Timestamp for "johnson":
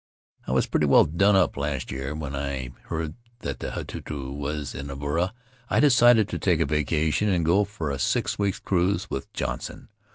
9.33-9.89